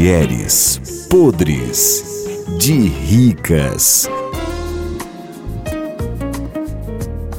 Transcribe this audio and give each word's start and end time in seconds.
Mulheres 0.00 0.80
podres 1.10 2.02
de 2.56 2.72
ricas. 2.72 4.08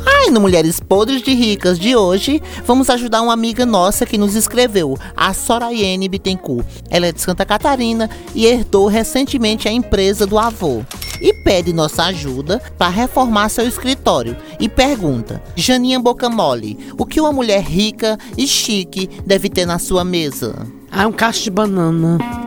Ai, 0.05 0.29
no 0.29 0.39
Mulheres 0.39 0.79
Podres 0.79 1.23
de 1.23 1.33
Ricas 1.33 1.79
de 1.79 1.95
hoje, 1.95 2.39
vamos 2.63 2.87
ajudar 2.91 3.23
uma 3.23 3.33
amiga 3.33 3.65
nossa 3.65 4.05
que 4.05 4.15
nos 4.15 4.35
escreveu, 4.35 4.95
a 5.17 5.33
Sorayene 5.33 6.07
Bittencourt. 6.07 6.63
Ela 6.87 7.07
é 7.07 7.11
de 7.11 7.19
Santa 7.19 7.47
Catarina 7.47 8.07
e 8.35 8.45
herdou 8.45 8.85
recentemente 8.85 9.67
a 9.67 9.71
empresa 9.71 10.27
do 10.27 10.37
avô. 10.37 10.83
E 11.19 11.33
pede 11.33 11.73
nossa 11.73 12.03
ajuda 12.03 12.61
para 12.77 12.91
reformar 12.91 13.49
seu 13.49 13.67
escritório. 13.67 14.37
E 14.59 14.69
pergunta: 14.69 15.41
Janinha 15.55 15.99
Boca 15.99 16.29
Mole, 16.29 16.77
o 16.95 17.07
que 17.07 17.19
uma 17.19 17.31
mulher 17.31 17.63
rica 17.63 18.19
e 18.37 18.45
chique 18.45 19.09
deve 19.25 19.49
ter 19.49 19.65
na 19.65 19.79
sua 19.79 20.03
mesa? 20.03 20.67
Ah, 20.91 21.07
um 21.07 21.11
cacho 21.11 21.45
de 21.45 21.49
banana. 21.49 22.40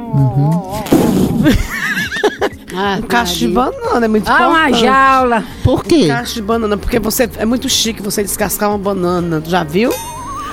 Ah, 2.76 2.98
Um 3.02 3.02
cacho 3.02 3.36
de 3.38 3.48
banana 3.48 4.04
é 4.04 4.08
muito 4.08 4.28
Ah, 4.28 4.48
uma 4.48 4.68
importante. 4.70 4.80
jaula. 4.84 5.44
Por 5.62 5.84
quê? 5.84 6.04
Um 6.04 6.08
cacho 6.08 6.34
de 6.34 6.42
banana, 6.42 6.76
porque 6.76 6.98
você 6.98 7.28
é 7.36 7.44
muito 7.44 7.68
chique 7.68 8.02
você 8.02 8.22
descascar 8.22 8.68
uma 8.70 8.78
banana. 8.78 9.40
Tu 9.40 9.50
Já 9.50 9.62
viu? 9.64 9.92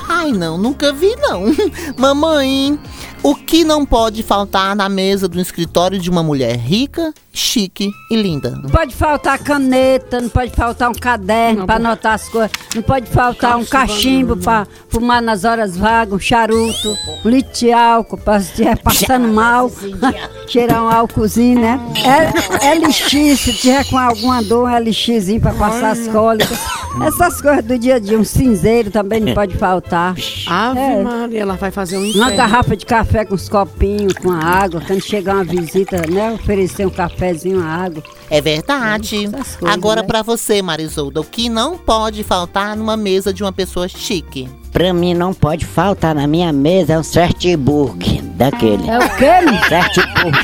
Ai, 0.10 0.32
não, 0.32 0.58
nunca 0.58 0.92
vi 0.92 1.16
não. 1.18 1.46
Mamãe, 1.98 2.78
o 3.24 3.36
que 3.36 3.64
não 3.64 3.86
pode 3.86 4.24
faltar 4.24 4.76
na 4.76 4.90
mesa 4.90 5.28
do 5.28 5.40
escritório 5.40 6.00
de 6.00 6.10
uma 6.10 6.24
mulher 6.24 6.56
rica, 6.58 7.14
chique 7.32 7.92
e 8.10 8.16
linda? 8.16 8.50
Não 8.52 8.70
pode 8.70 8.96
faltar 8.96 9.38
caneta, 9.38 10.20
não 10.20 10.30
pode 10.30 10.52
faltar 10.52 10.90
um 10.90 10.94
caderno 10.94 11.68
pode- 11.68 11.86
anotar 11.86 12.14
as 12.16 12.28
coisas, 12.30 12.52
não 12.76 12.82
pode 12.82 13.08
faltar 13.10 13.58
um 13.58 13.66
cachimbo 13.66 14.36
pra 14.38 14.66
fumar 14.90 15.22
nas 15.22 15.44
horas 15.44 15.78
vagas, 15.78 16.14
um 16.16 16.20
charuto, 16.20 16.98
um 17.24 17.30
litro 17.30 17.54
de 17.54 17.72
álcool 17.72 18.18
pra 18.18 18.40
se 18.40 18.50
estiver 18.50 18.78
passando 18.78 19.28
mal, 19.28 19.72
cheirar 20.48 20.84
um 20.84 20.90
álcoolzinho, 20.90 21.60
né? 21.60 21.80
É, 22.04 22.76
LX, 22.76 23.40
se 23.40 23.54
tiver 23.54 23.86
com 23.88 23.98
alguma 24.00 24.42
dor, 24.42 24.68
um 24.68 24.76
LXzinho 24.80 25.40
pra 25.40 25.54
passar 25.54 25.92
as 25.92 26.08
cólicas. 26.08 26.58
Essas 27.06 27.42
coisas 27.42 27.64
do 27.64 27.78
dia 27.80 27.96
a 27.96 28.00
dia, 28.00 28.18
um 28.20 28.24
cinzeiro 28.24 28.92
também 28.92 29.20
não 29.22 29.34
pode 29.34 29.56
faltar. 29.56 30.14
Ave 30.48 30.80
É. 30.80 31.02
Maria, 31.04 31.40
ela 31.42 31.56
vai 31.56 31.72
fazer 31.72 31.98
um 31.98 32.02
Uma 32.02 32.10
inferno. 32.10 32.36
garrafa 32.38 32.76
de 32.76 32.86
café 32.86 33.24
com 33.26 33.34
os 33.34 33.48
copinhos, 33.48 34.14
com 34.14 34.32
água, 34.32 34.82
quando 34.86 35.02
chegar 35.02 35.36
uma 35.36 35.44
visita, 35.44 36.02
né? 36.10 36.32
Oferecer 36.34 36.86
um 36.86 36.90
cafezinho, 36.90 37.60
uma 37.60 37.68
água. 37.86 38.04
É 38.30 38.42
verdade. 38.42 39.28
Coisas, 39.32 39.58
Agora 39.66 40.02
né? 40.02 40.08
pra 40.08 40.22
você, 40.22 40.62
Marisolda, 40.62 41.22
o 41.22 41.24
que 41.24 41.50
não 41.50 41.78
pode 41.78 42.24
faltar 42.24 42.76
numa 42.76 42.98
mesa 42.98 43.34
de 43.34 43.42
uma 43.42 43.52
pessoa 43.54 43.88
chique? 43.88 44.50
Pra 44.72 44.94
mim 44.94 45.14
não 45.14 45.34
pode 45.34 45.66
faltar 45.66 46.14
na 46.16 46.26
minha 46.28 46.52
mesa 46.54 46.94
é 46.94 47.00
um 47.00 47.04
Certburg 47.04 48.22
daquele. 48.36 48.90
É 48.90 48.98
o 49.00 49.10
quê? 49.18 49.68
Certburg. 49.68 50.38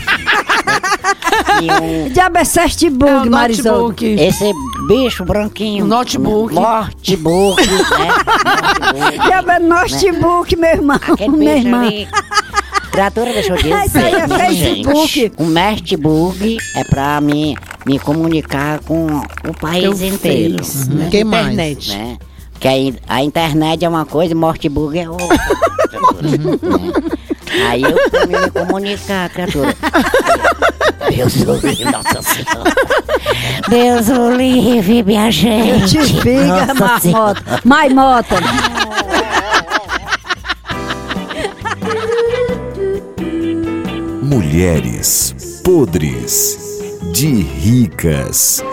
Que 1.60 2.10
diabo 2.12 2.38
é 2.38 2.42
É 2.42 2.46
Certburg, 2.46 3.28
o 3.28 3.32
Marisol? 3.32 3.94
esse 4.02 4.52
bicho 4.88 5.24
branquinho. 5.26 5.86
Notebook. 5.86 6.54
Notebook, 6.54 7.62
né? 7.66 7.78
Notebook. 8.94 9.20
Diabo 9.28 9.52
é 9.52 9.60
notebook, 9.60 10.56
meu 10.56 10.70
irmão. 10.70 10.96
Aquele 10.96 11.30
Meu 11.38 11.40
bicho 11.56 11.68
irmão. 11.68 11.82
ali. 11.82 12.08
Criatura, 12.92 13.32
deixa 13.34 13.54
eu 13.54 13.58
dizer. 13.58 13.86
Isso 13.86 13.98
aí 13.98 14.14
é 14.16 14.28
Facebook. 14.28 15.08
gente. 15.08 15.34
O 15.38 15.46
Notebook 15.46 16.58
é 16.76 16.84
pra 16.84 17.22
mim 17.22 17.56
me 17.86 18.00
comunicar 18.00 18.80
com 18.80 19.06
o 19.08 19.54
país 19.60 20.00
Teu 20.00 20.08
inteiro. 20.08 20.58
Face, 20.64 20.90
Uhum. 20.90 20.96
né? 20.96 21.08
Que 21.12 21.24
mais? 21.24 21.46
Internet. 21.54 21.90
né? 21.98 22.18
Que 22.60 22.68
a, 23.08 23.16
a 23.18 23.24
internet 23.24 23.86
é 23.86 23.90
uma 23.90 24.04
coisa 24.06 24.32
e 24.32 24.36
Mortburg 24.36 24.98
é 24.98 25.08
outra. 25.10 25.28
né? 26.24 26.92
Aí 27.70 27.84
eu 27.84 28.10
pra 28.10 28.26
mim 28.26 28.34
me 28.36 28.50
comunicar, 28.52 29.30
criatura. 29.30 29.76
Deus 31.18 31.34
o 31.48 31.54
livre, 31.54 31.86
Nossa 31.86 32.22
Senhora. 32.22 32.74
Deus 33.68 34.10
o 34.10 34.32
livre, 34.32 35.04
minha 35.04 35.32
gente. 35.32 35.90
Te 35.90 36.22
Senhora. 36.22 36.74
marmota. 36.76 37.62
Maimota. 37.64 38.36
Mulheres 44.22 45.62
podres 45.64 46.60
de 47.12 47.42
ricas. 47.42 48.64